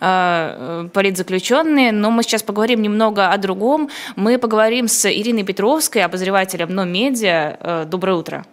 [0.00, 1.92] э, политзаключенные.
[1.92, 3.88] Но мы сейчас поговорим немного о другом.
[4.16, 7.84] Мы поговорим с Ириной Петровской, обозревателем «Но медиа».
[7.86, 8.46] Доброе утро.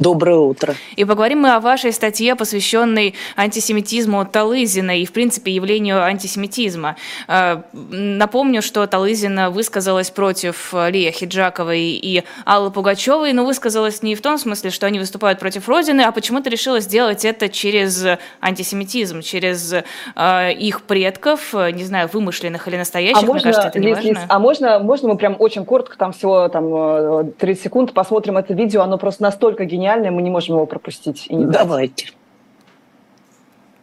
[0.00, 0.74] Доброе утро.
[0.96, 6.96] И поговорим мы о вашей статье, посвященной антисемитизму Талызина и, в принципе, явлению антисемитизма.
[7.28, 14.22] Э, напомню, что Талызина высказалась против Лии Хиджаковой и Аллы Пугачевой, но высказалась не в
[14.22, 18.02] том смысле, что они выступают против Родины, а почему-то решила сделать это через
[18.40, 19.74] антисемитизм, через
[20.16, 24.20] э, их предков, не знаю, вымышленных или настоящих, а мне можно, кажется, это не важно.
[24.26, 28.54] а можно, можно мы прям очень коротко, там всего там 30 э, секунд, посмотрим это
[28.54, 31.26] видео, оно просто настолько гениально, гениальное, мы не можем его пропустить.
[31.28, 32.12] И не Давайте.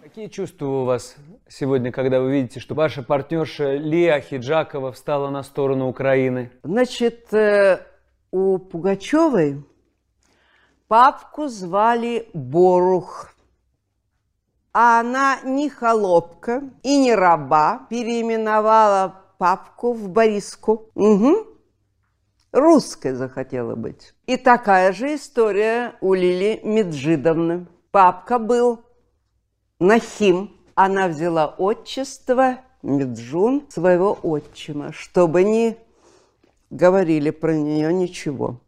[0.01, 1.15] Какие чувства у вас
[1.47, 6.51] сегодня, когда вы видите, что ваша партнерша Лия Хиджакова встала на сторону Украины?
[6.63, 7.85] Значит, э,
[8.31, 9.63] у Пугачевой
[10.87, 13.33] папку звали Борух.
[14.73, 20.89] А она не холопка и не раба, переименовала папку в Бориску.
[20.95, 21.56] Угу
[22.57, 24.13] русской захотела быть.
[24.25, 27.67] И такая же история у Лили Меджидовны.
[27.91, 28.81] Папка был
[29.79, 30.51] Нахим.
[30.75, 35.77] Она взяла отчество Меджун своего отчима, чтобы не
[36.69, 38.59] говорили про нее ничего.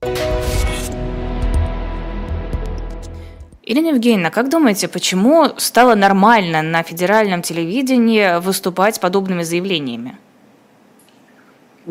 [3.62, 10.18] Ирина Евгеньевна, как думаете, почему стало нормально на федеральном телевидении выступать подобными заявлениями?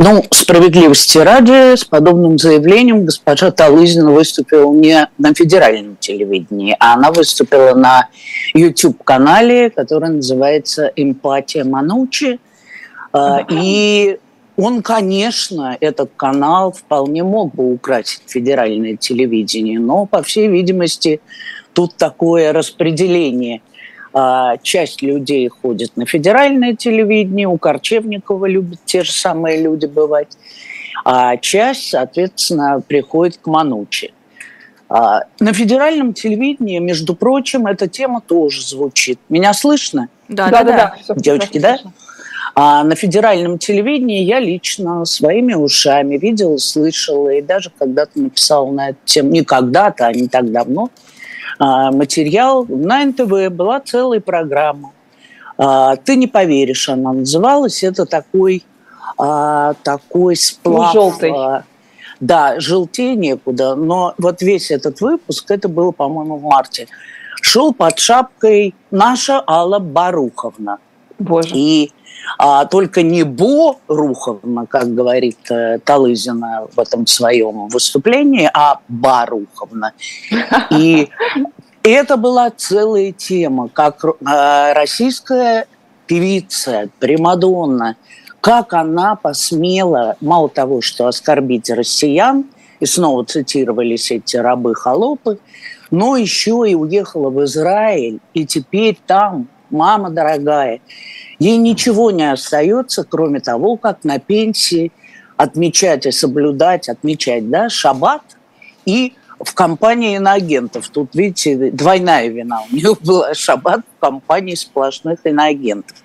[0.00, 7.10] Ну, справедливости ради, с подобным заявлением госпожа Талызина выступила не на федеральном телевидении, а она
[7.10, 8.08] выступила на
[8.54, 12.38] YouTube-канале, который называется «Эмпатия Манучи».
[13.12, 14.20] А, и
[14.56, 21.20] он, конечно, этот канал вполне мог бы украсить федеральное телевидение, но, по всей видимости,
[21.72, 23.62] тут такое распределение–
[24.62, 30.36] часть людей ходит на федеральное телевидение, у Корчевникова любят те же самые люди бывать,
[31.04, 34.12] а часть, соответственно, приходит к Манучи.
[34.88, 39.18] А, на федеральном телевидении, между прочим, эта тема тоже звучит.
[39.28, 40.08] Меня слышно?
[40.28, 40.96] Да, да, да.
[41.06, 41.14] да.
[41.16, 41.78] Девочки, да?
[42.54, 48.90] А на федеральном телевидении я лично своими ушами видела, слышала и даже когда-то написала на
[48.90, 49.30] эту тему.
[49.30, 51.04] Не когда-то, а не так давно– а,
[51.58, 52.64] материал.
[52.68, 54.92] На НТВ была целая программа.
[55.56, 57.82] А, Ты не поверишь, она называлась.
[57.82, 58.64] Это такой,
[59.18, 60.94] а, такой сплав.
[60.94, 61.32] Ну, желтый.
[62.20, 63.74] Да, желтее некуда.
[63.74, 66.88] Но вот весь этот выпуск, это было, по-моему, в марте,
[67.42, 70.78] шел под шапкой наша Алла Баруховна.
[71.18, 71.50] Боже.
[71.54, 71.92] И
[72.38, 79.92] а, только не Бо Руховна, как говорит э, Талызина в этом своем выступлении, а Баруховна.
[80.70, 81.08] И
[81.82, 85.66] это была целая тема, как э, российская
[86.06, 87.96] певица, Примадонна,
[88.40, 92.46] как она посмела, мало того, что оскорбить россиян,
[92.80, 95.38] и снова цитировались эти рабы-холопы,
[95.90, 100.80] но еще и уехала в Израиль, и теперь там, мама дорогая,
[101.38, 104.92] Ей ничего не остается, кроме того, как на пенсии
[105.36, 108.22] отмечать и соблюдать, отмечать, да, шаббат
[108.84, 110.88] и в компании иноагентов.
[110.88, 112.62] Тут, видите, двойная вина.
[112.70, 115.96] У нее была шаббат в компании сплошных иноагентов.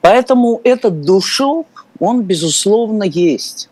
[0.00, 3.68] Поэтому этот душок, он, безусловно, есть.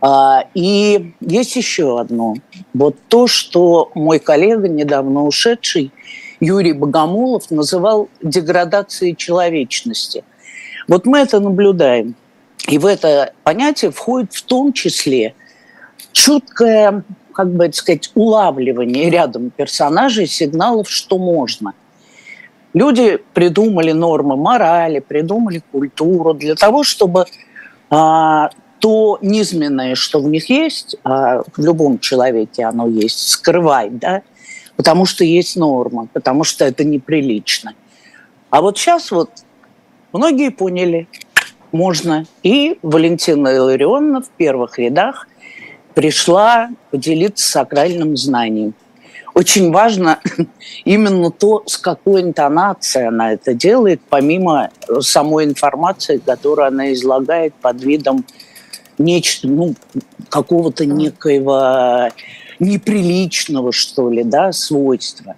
[0.00, 2.34] А, и есть еще одно.
[2.74, 5.92] Вот то, что мой коллега, недавно ушедший,
[6.40, 10.24] Юрий Богомолов называл деградацией человечности.
[10.88, 12.14] Вот мы это наблюдаем.
[12.68, 15.34] И в это понятие входит в том числе
[16.12, 21.74] чуткое, как бы сказать, улавливание рядом персонажей сигналов, что можно.
[22.74, 27.24] Люди придумали нормы морали, придумали культуру для того, чтобы
[27.88, 34.22] а, то низменное, что в них есть, а в любом человеке оно есть, скрывать, да,
[34.76, 37.74] потому что есть норма, потому что это неприлично.
[38.50, 39.30] А вот сейчас вот
[40.12, 41.08] многие поняли,
[41.72, 42.24] можно.
[42.42, 45.28] И Валентина Илларионовна в первых рядах
[45.94, 48.74] пришла поделиться сакральным знанием.
[49.34, 50.20] Очень важно
[50.84, 54.70] именно то, с какой интонацией она это делает, помимо
[55.00, 58.24] самой информации, которую она излагает под видом
[58.98, 59.74] нечто, ну,
[60.30, 62.08] какого-то некоего
[62.58, 65.36] неприличного, что ли, да, свойства.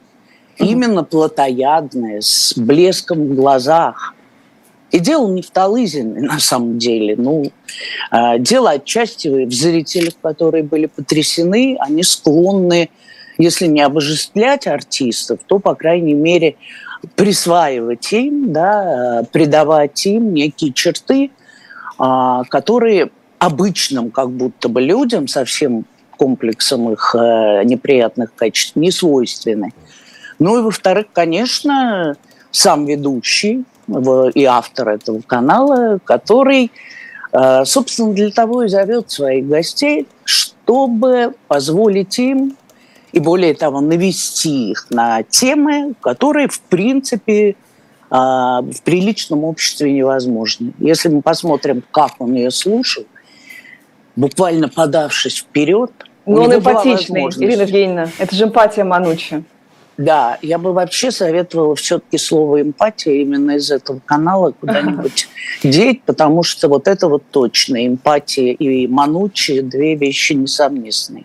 [0.58, 4.14] Именно плотоядное, с блеском в глазах.
[4.90, 7.14] И дело не в Талызине, на самом деле.
[7.16, 7.50] Ну,
[8.10, 11.76] э, дело отчасти в зрителях, которые были потрясены.
[11.80, 12.90] Они склонны,
[13.36, 16.56] если не обожествлять артистов, то, по крайней мере,
[17.14, 21.30] присваивать им, да, придавать им некие черты,
[21.98, 25.84] а, которые обычным как будто бы людям со всем
[26.18, 29.72] комплексом их э, неприятных качеств не свойственны.
[30.38, 32.16] Ну и, во-вторых, конечно,
[32.50, 33.64] сам ведущий
[34.34, 36.70] и автор этого канала, который,
[37.32, 42.56] э, собственно, для того и зовет своих гостей, чтобы позволить им
[43.12, 47.56] и более того, навести их на темы, которые, в принципе,
[48.10, 50.72] а, в приличном обществе невозможны.
[50.78, 53.04] Если мы посмотрим, как он ее слушал,
[54.16, 55.90] буквально подавшись вперед,
[56.28, 58.08] но он эмпатичный, Ирина Евгеньевна.
[58.18, 59.42] Это же эмпатия Манучи.
[59.96, 65.28] Да, я бы вообще советовала все-таки слово эмпатия именно из этого канала куда-нибудь
[65.64, 71.24] деть, потому что вот это вот точно эмпатия и Манучи– две вещи несовместные.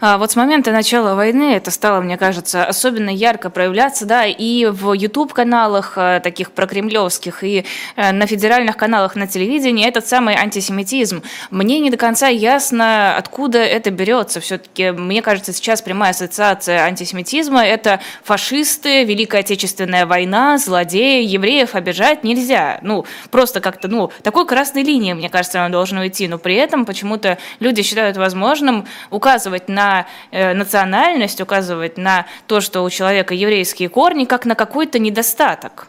[0.00, 4.66] А, вот с момента начала войны это стало, мне кажется, особенно ярко проявляться, да, и
[4.66, 7.64] в YouTube-каналах э, таких прокремлевских, и
[7.96, 11.22] э, на федеральных каналах на телевидении этот самый антисемитизм.
[11.50, 14.40] Мне не до конца ясно, откуда это берется.
[14.40, 22.24] Все-таки, мне кажется, сейчас прямая ассоциация антисемитизма– это фашисты, Великая Отечественная война, злодеи, евреев обижать
[22.24, 22.78] нельзя.
[22.82, 26.84] Ну, просто как-то, ну, такой красной линии, мне кажется, она должна уйти, но при этом
[26.84, 33.34] почему-то люди считают возможным указывать указывать на э, национальность, указывать на то, что у человека
[33.34, 35.88] еврейские корни, как на какой-то недостаток.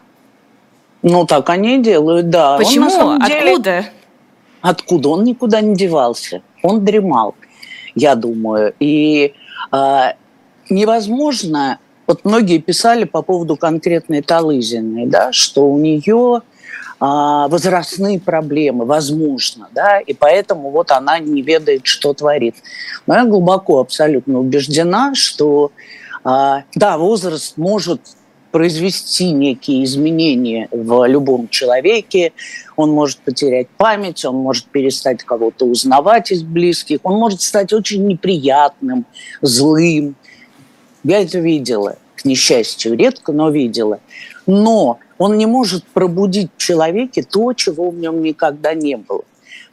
[1.02, 2.58] Ну, так они делают, да.
[2.58, 2.90] Почему?
[2.90, 3.84] Он, деле, Откуда?
[4.62, 5.08] Откуда?
[5.08, 6.42] Он никуда не девался.
[6.62, 7.34] Он дремал,
[7.94, 8.74] я думаю.
[8.80, 9.32] И
[9.72, 10.12] э,
[10.70, 11.78] невозможно...
[12.06, 16.40] Вот многие писали по поводу конкретной Талызиной, да, что у нее
[17.00, 22.56] возрастные проблемы, возможно, да, и поэтому вот она не ведает, что творит.
[23.06, 25.72] Но я глубоко абсолютно убеждена, что,
[26.24, 28.02] а, да, возраст может
[28.50, 32.32] произвести некие изменения в любом человеке.
[32.76, 38.06] Он может потерять память, он может перестать кого-то узнавать из близких, он может стать очень
[38.06, 39.06] неприятным,
[39.40, 40.16] злым.
[41.02, 44.00] Я это видела, к несчастью, редко, но видела.
[44.46, 49.22] Но он не может пробудить в человеке то, чего в нем никогда не было.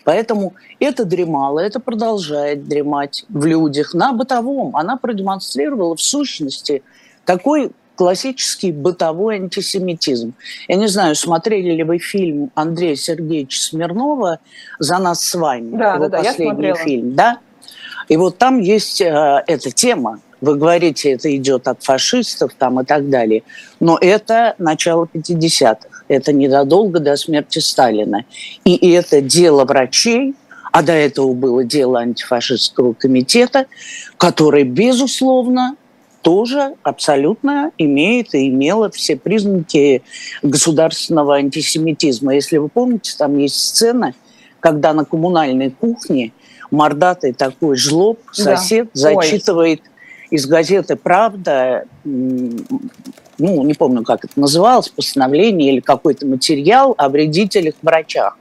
[0.04, 3.94] Поэтому это дремало, это продолжает дремать в людях.
[3.94, 6.84] На бытовом она продемонстрировала в сущности
[7.24, 10.34] такой классический бытовой антисемитизм.
[10.68, 14.40] Я не знаю, смотрели ли вы фильм Андрея Сергеевича Смирнова
[14.80, 15.78] «За нас с вами».
[15.78, 17.40] Да, да, да, последний я фильм, да?
[18.08, 22.86] И вот там есть э, эта тема вы говорите, это идет от фашистов там и
[22.86, 23.44] так далее.
[23.80, 25.88] Но это начало 50-х.
[26.08, 28.24] Это незадолго до смерти Сталина.
[28.64, 30.36] И это дело врачей,
[30.72, 33.66] а до этого было дело антифашистского комитета,
[34.18, 35.76] который, безусловно,
[36.22, 40.04] тоже абсолютно имеет и имело все признаки
[40.44, 42.36] государственного антисемитизма.
[42.36, 44.14] Если вы помните, там есть сцена,
[44.60, 46.32] когда на коммунальной кухне
[46.72, 49.14] мордатый такой жлоб, сосед, да.
[49.14, 49.92] зачитывает Ой
[50.30, 58.38] из газеты «Правда», ну, не помню, как это называлось, постановление или какой-то материал о вредителях-врачах.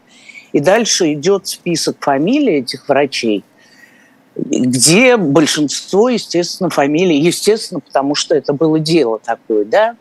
[0.53, 3.45] И дальше идет список фамилий этих врачей,
[4.35, 9.97] где большинство, естественно, фамилий, естественно, потому что это было дело такое, да,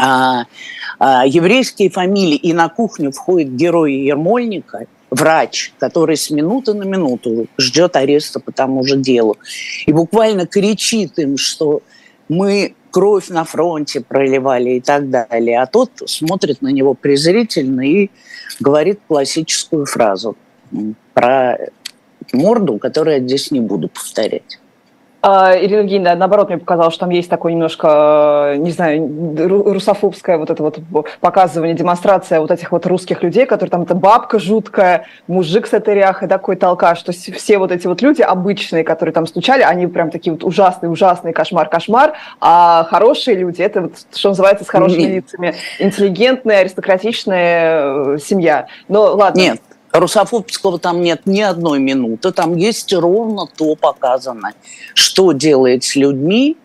[0.00, 0.44] а,
[0.98, 7.46] а, еврейские фамилии, и на кухню входит герой Ермольника, врач, который с минуты на минуту
[7.58, 9.36] ждет ареста по тому же делу,
[9.86, 11.82] и буквально кричит им, что
[12.28, 15.60] мы кровь на фронте проливали и так далее.
[15.60, 18.10] А тот смотрит на него презрительно и
[18.60, 20.36] говорит классическую фразу
[21.12, 21.58] про
[22.32, 24.58] морду, которую я здесь не буду повторять.
[25.26, 29.08] А, Ирина Евгеньевна, наоборот, мне показалось, что там есть такое немножко, не знаю,
[29.72, 30.80] русофобское вот это вот
[31.20, 35.94] показывание, демонстрация вот этих вот русских людей, которые там, это бабка жуткая, мужик с этой
[35.94, 40.10] ряхой, такой толкаш, что все вот эти вот люди обычные, которые там стучали, они прям
[40.10, 42.12] такие вот ужасные, ужасные, кошмар-кошмар,
[42.42, 48.66] а хорошие люди, это вот, что называется, с хорошими лицами, интеллигентная, аристократичная э, семья.
[48.88, 49.40] Но ладно.
[49.40, 49.60] Нет,
[49.94, 52.32] русофобского там нет ни одной минуты.
[52.32, 54.52] Там есть ровно то показано,
[54.94, 56.56] что делает с людьми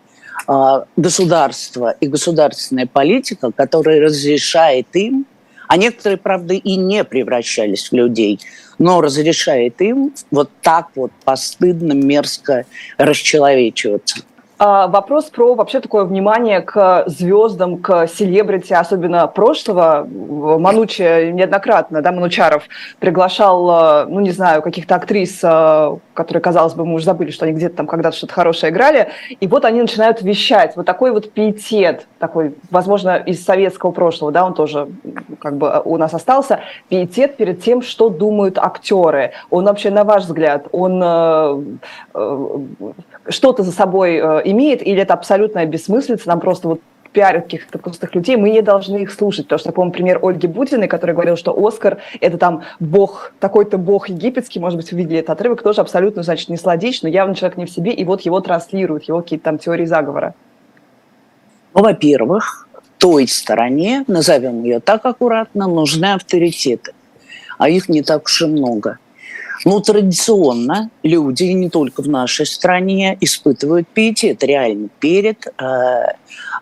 [0.46, 5.26] э, государство и государственная политика, которая разрешает им,
[5.68, 8.40] а некоторые, правда, и не превращались в людей,
[8.78, 12.66] но разрешает им вот так вот постыдно, мерзко
[12.98, 14.22] расчеловечиваться.
[14.62, 20.06] А, вопрос про вообще такое внимание к звездам, к селебрити, особенно прошлого.
[20.06, 22.64] Манучи неоднократно, да, Манучаров
[22.98, 27.46] приглашал, э, ну, не знаю, каких-то актрис, э, которые, казалось бы, мы уже забыли, что
[27.46, 29.08] они где-то там когда-то что-то хорошее играли,
[29.40, 30.76] и вот они начинают вещать.
[30.76, 34.88] Вот такой вот пиетет, такой, возможно, из советского прошлого, да, он тоже
[35.38, 39.32] как бы у нас остался, пиетет перед тем, что думают актеры.
[39.48, 41.62] Он вообще, на ваш взгляд, он э,
[43.30, 46.80] что-то за собой имеет, или это абсолютная бессмыслица, нам просто вот
[47.12, 49.46] пиарят каких-то простых людей, мы не должны их слушать.
[49.46, 54.08] Потому что помню пример Ольги Будиной, которая говорила, что Оскар– это там бог, такой-то бог
[54.08, 57.58] египетский, может быть, вы видели этот отрывок, тоже абсолютно, значит, не сладич, но явно человек
[57.58, 60.34] не в себе, и вот его транслируют, его какие-то там теории заговора.
[61.74, 66.92] Ну, во-первых, той стороне, назовем ее так аккуратно, нужны авторитеты.
[67.58, 68.98] А их не так уж и много–
[69.64, 75.62] ну, традиционно люди, не только в нашей стране, испытывают пиетет реально перед э,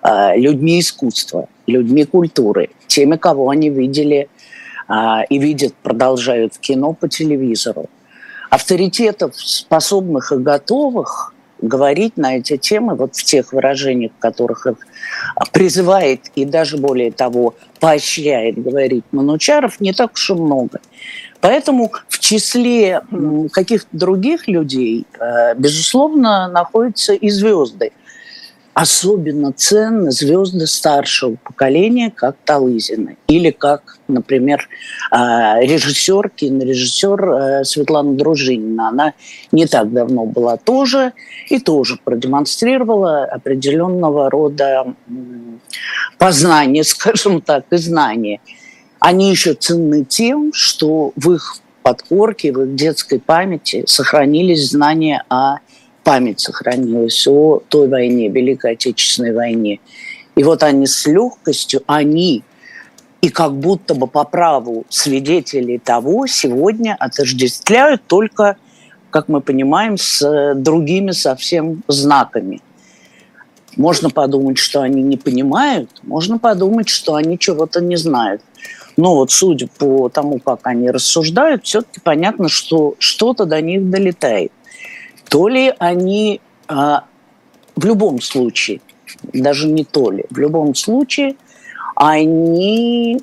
[0.02, 4.28] э, людьми искусства, людьми культуры, теми, кого они видели
[4.88, 4.94] э,
[5.28, 7.86] и видят, продолжают в кино по телевизору.
[8.50, 14.76] Авторитетов, способных и готовых говорить на эти темы вот в тех выражениях, в которых их
[15.52, 20.80] призывает и даже более того поощряет говорить Манучаров, не так уж и много.
[21.40, 23.02] Поэтому в числе
[23.52, 27.92] каких-то других людей, э, безусловно, находятся и звезды.
[28.74, 33.16] Особенно ценны звезды старшего поколения, как Талызина.
[33.26, 34.68] Или как, например,
[35.12, 35.16] э,
[35.62, 38.88] режиссер, кинорежиссер э, Светлана Дружинина.
[38.88, 39.14] Она
[39.52, 41.12] не так давно была тоже
[41.50, 44.94] и тоже продемонстрировала определенного рода
[46.18, 48.40] познание, скажем так, и знание–
[49.08, 55.60] они еще ценны тем, что в их подкорке, в их детской памяти сохранились знания о
[56.04, 59.80] память сохранилась о той войне, Великой Отечественной войне.
[60.36, 62.44] И вот они с легкостью, они
[63.22, 68.58] и как будто бы по праву свидетелей того сегодня отождествляют только,
[69.08, 72.60] как мы понимаем, с другими совсем знаками.
[73.76, 78.42] Можно подумать, что они не понимают, можно подумать, что они чего-то не знают.
[78.98, 84.50] Но вот судя по тому, как они рассуждают, все-таки понятно, что что-то до них долетает.
[85.28, 87.04] То ли они а,
[87.76, 88.80] в любом случае,
[89.22, 91.36] даже не то ли, в любом случае
[91.94, 93.20] они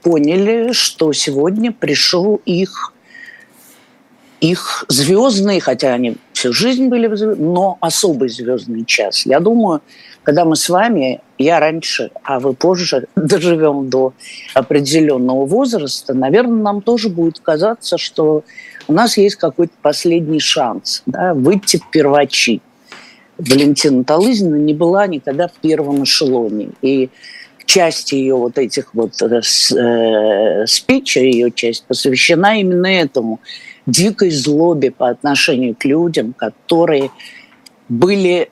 [0.00, 2.94] поняли, что сегодня пришел их
[4.40, 9.24] их звездный, хотя они всю жизнь были, но особый звездный час.
[9.24, 9.80] Я думаю,
[10.22, 14.12] когда мы с вами, я раньше, а вы позже доживем до
[14.52, 18.44] определенного возраста, наверное, нам тоже будет казаться, что
[18.88, 22.60] у нас есть какой-то последний шанс да, выйти в первачи.
[23.38, 26.68] Валентина Талызина не была никогда в первом эшелоне.
[26.82, 27.08] И
[27.64, 33.40] часть ее вот этих вот э, э спича, ее часть посвящена именно этому
[33.86, 37.10] дикой злобе по отношению к людям, которые
[37.88, 38.50] были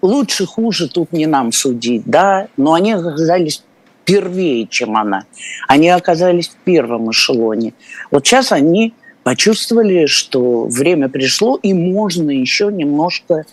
[0.00, 3.62] лучше, хуже тут не нам судить, да, но они оказались
[4.04, 5.24] первее, чем она.
[5.68, 7.72] Они оказались в первом эшелоне.
[8.10, 13.44] Вот сейчас они почувствовали, что время пришло, и можно еще немножко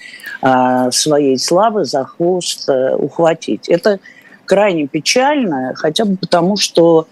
[0.41, 3.69] э, своей славы за хвост э, ухватить.
[3.69, 3.99] Это
[4.45, 7.07] крайне печально, хотя бы потому, что,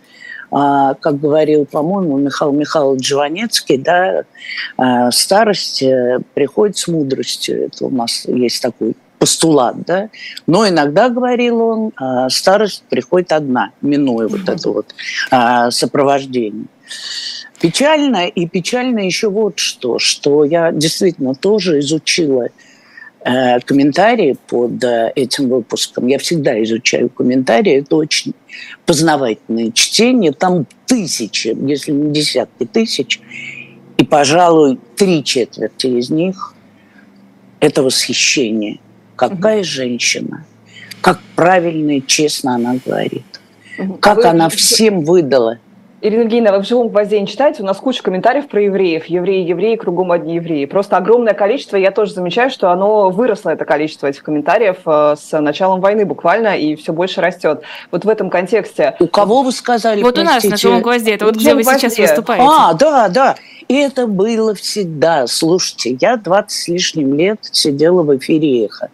[0.49, 4.23] как говорил, по-моему, Михаил Михайлович Жванецкий, да,
[4.77, 7.65] э, старость э, приходит с мудростью.
[7.65, 10.09] Это у нас есть такой постулат, да.
[10.45, 14.93] Но иногда, говорил он, а, старость приходит одна, минуя вот это вот
[15.31, 16.65] а, сопровождение.
[17.59, 22.49] Печально, и печально еще вот что, что я действительно тоже изучила
[23.21, 26.07] э, комментарии под э, этим выпуском.
[26.07, 28.33] Я всегда изучаю комментарии, это очень
[28.85, 30.31] познавательное чтение.
[30.31, 33.19] Там тысячи, если не десятки тысяч,
[33.97, 36.53] и, пожалуй, три четверти из них–
[37.59, 38.79] это восхищение–
[39.17, 39.65] Какая угу.
[39.65, 40.45] женщина?
[41.01, 43.25] Как правильно и честно она говорит.
[43.79, 43.95] Угу.
[43.95, 44.55] Как а она вы...
[44.55, 45.59] всем выдала.
[45.99, 47.63] Ирина Евгеньевна, вы в живом гвозде не читаете?
[47.63, 49.05] У нас куча комментариев про евреев.
[49.05, 50.65] Евреи, евреи, кругом одни евреи.
[50.65, 51.75] Просто огромное количество.
[51.75, 56.55] Я тоже замечаю, что оно выросло, это количество этих комментариев э, с началом войны буквально,
[56.55, 57.63] и все больше растет.
[57.89, 58.95] Вот в этом контексте...
[58.99, 60.03] У кого вы сказали?
[60.03, 60.31] Вот простите?
[60.31, 61.15] у нас на живом гвозде.
[61.15, 61.89] Это вот где вы гвозде.
[61.89, 62.45] сейчас выступаете.
[62.47, 63.35] А, да, да.
[63.67, 65.25] И это было всегда.
[65.25, 68.91] Слушайте, я 20 с лишним лет сидела в эфире «Эхо».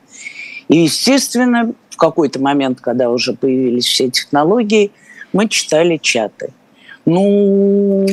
[0.70, 4.92] И, естественно, в какой-то момент, когда уже появились все технологии,
[5.34, 6.54] мы читали чаты.
[7.06, 8.06] Ну,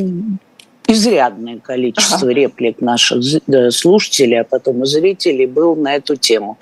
[0.87, 2.33] изрядное количество ага.
[2.33, 3.23] реплик наших
[3.73, 6.57] слушателей, а потом и зрителей был на эту тему.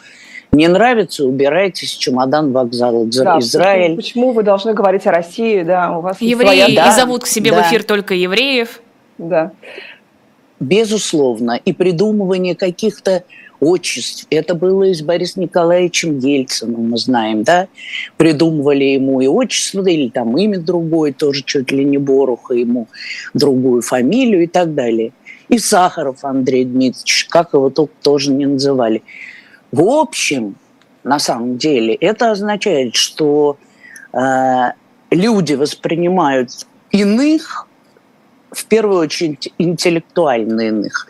[0.51, 3.95] Не нравится, убирайтесь, чемодан, вокзал, да, Израиль.
[3.95, 6.75] Почему, почему вы должны говорить о России, да, у вас Евреи своя...
[6.75, 7.61] да, и зовут к себе да.
[7.61, 8.81] в эфир только евреев.
[9.19, 9.51] Да.
[10.59, 11.59] Безусловно.
[11.63, 13.23] И придумывание каких-то
[13.59, 14.25] отчеств.
[14.29, 17.67] Это было и с Борисом Николаевичем Ельциным, мы знаем, да?
[18.17, 22.87] Придумывали ему и отчество, или там имя другое, тоже чуть ли не Боруха, ему
[23.33, 25.11] другую фамилию и так далее.
[25.49, 29.03] И Сахаров Андрей Дмитриевич, как его только тоже не называли.
[29.71, 30.55] В общем,
[31.03, 33.57] на самом деле, это означает, что
[34.13, 34.71] э,
[35.11, 36.51] люди воспринимают
[36.91, 37.67] иных,
[38.51, 41.07] в первую очередь интеллектуально иных,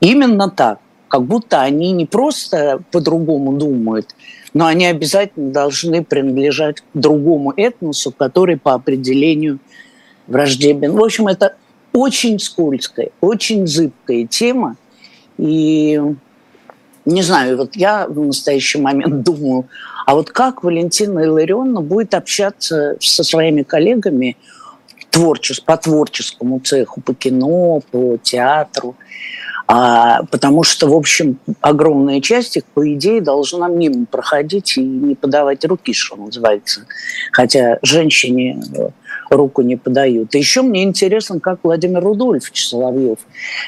[0.00, 0.80] именно так
[1.12, 4.14] как будто они не просто по-другому думают,
[4.54, 9.58] но они обязательно должны принадлежать другому этносу, который по определению
[10.26, 10.92] враждебен.
[10.92, 11.56] В общем, это
[11.92, 14.76] очень скользкая, очень зыбкая тема.
[15.36, 16.00] И
[17.04, 19.68] не знаю, вот я в настоящий момент думаю,
[20.06, 24.38] а вот как Валентина Илларионовна будет общаться со своими коллегами
[25.10, 28.96] творчес, по творческому цеху, по кино, по театру,
[29.74, 35.14] а, потому что, в общем, огромная часть их, по идее, должна мимо проходить и не
[35.14, 36.82] подавать руки, что называется.
[37.32, 38.88] Хотя женщине э,
[39.30, 40.34] руку не подают.
[40.34, 43.20] Еще мне интересно, как Владимир Рудольфович Соловьев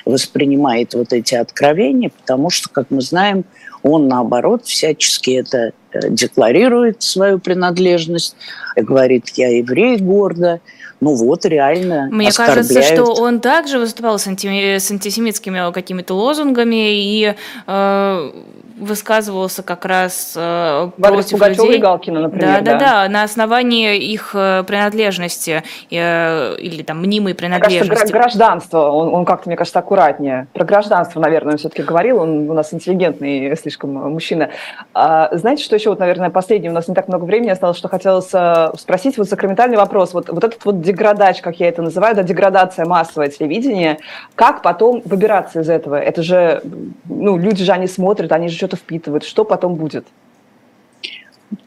[0.05, 3.47] воспринимает вот эти откровения, потому что, как мы знаем,
[3.83, 5.73] он, наоборот, всячески это
[6.11, 8.37] декларирует, свою принадлежность,
[8.77, 10.61] и говорит, я еврей гордо,
[11.01, 14.79] ну вот, реально Мне кажется, что он также выступал с, анти...
[14.79, 17.35] с антисемитскими какими-то лозунгами и
[17.67, 18.31] э,
[18.77, 21.79] высказывался как раз э, против Пугачева людей.
[21.79, 22.49] и Галкина, например.
[22.49, 27.89] Да, да, да, да, на основании их э, принадлежности э, или там мнимой принадлежности.
[27.89, 30.49] Кажется, гражданство, он, он как-то, мне кажется, аккуратнее.
[30.53, 34.51] Про гражданство, наверное, он все-таки говорил, он у нас интеллигентный слишком мужчина.
[34.93, 37.89] А, знаете, что еще, вот, наверное, последнее, у нас не так много времени осталось, что
[37.89, 42.17] хотелось э, спросить, вот сакраментальный вопрос, вот, вот этот вот деградач, как я это называю,
[42.17, 43.99] да, деградация массовое телевидения,
[44.35, 45.95] как потом выбираться из этого?
[45.95, 46.63] Это же,
[47.05, 49.25] ну, люди же, они смотрят, они же что-то впитывают.
[49.25, 50.07] Что потом будет?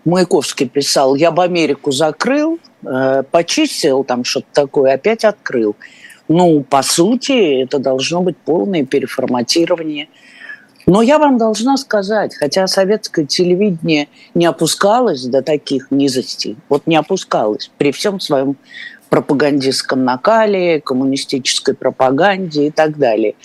[0.04, 5.76] Маяковский писал, я бы Америку закрыл, э, почистил там что-то такое, опять открыл.
[6.28, 10.10] Ну, по сути, это должно быть полное переформатирование.
[10.88, 16.96] Но я вам должна сказать, хотя советское телевидение не опускалось до таких низостей, вот не
[16.96, 18.56] опускалось при всем своем
[19.10, 23.36] пропагандистском накале, коммунистической пропаганде и так далее.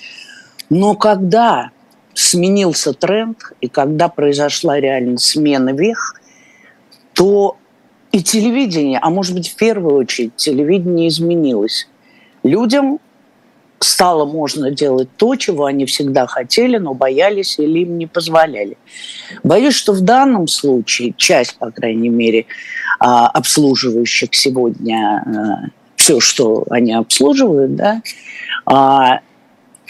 [0.71, 1.71] Но когда
[2.15, 6.21] сменился тренд, и когда произошла реально смена вех,
[7.13, 7.57] то
[8.11, 11.89] и телевидение, а может быть в первую очередь телевидение изменилось.
[12.43, 12.99] Людям
[13.81, 18.77] стало можно делать то, чего они всегда хотели, но боялись или им не позволяли.
[19.43, 22.47] Боюсь, что в данном случае часть, по крайней мере,
[23.01, 28.03] а, обслуживающих сегодня а, все, что они обслуживают, да,
[28.67, 29.21] а,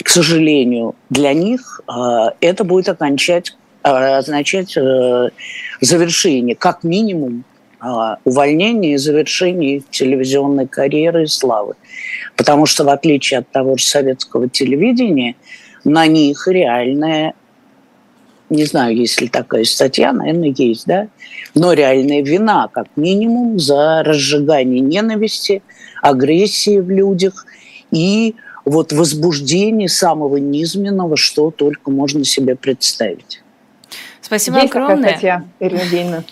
[0.03, 1.81] к сожалению, для них
[2.41, 5.31] это будет окончать, означать э,
[5.81, 7.45] завершение, как минимум,
[8.25, 11.75] увольнение и завершение телевизионной карьеры и славы.
[12.37, 15.35] Потому что, в отличие от того же советского телевидения,
[15.83, 17.35] на них реальная,
[18.51, 21.09] не знаю, есть ли такая статья, наверное, есть, да,
[21.57, 25.61] но реальная вина, как минимум, за разжигание ненависти,
[26.03, 27.47] агрессии в людях
[27.91, 33.43] и вот возбуждение самого низменного, что только можно себе представить.
[34.21, 34.97] Спасибо Есть огромное.
[34.97, 36.25] Такая статья, Ирина Евгеньевна.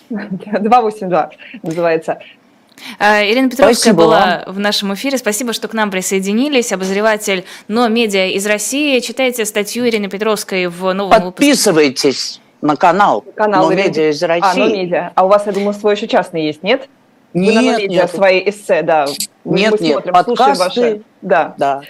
[0.59, 2.19] 282 называется.
[2.99, 4.55] А, Ирина Петровская Спасибо была вам.
[4.55, 5.17] в нашем эфире.
[5.17, 6.71] Спасибо, что к нам присоединились.
[6.71, 8.99] Обозреватель «Но медиа» из России.
[8.99, 12.41] Читайте статью Ирины Петровской в новом Подписывайтесь выпуске.
[12.61, 14.43] на канал, канал «Но медиа» из России.
[14.43, 15.11] А, «Но медиа».
[15.15, 16.87] А у вас, я думаю, свой еще частный есть, нет?
[17.33, 18.11] Нет, Вы на медиа нет.
[18.11, 19.05] свои эссе, да.
[19.43, 21.01] Мы, нет, мы смотрим, нет, слушаем ваши.
[21.21, 21.53] Да.
[21.57, 21.79] да.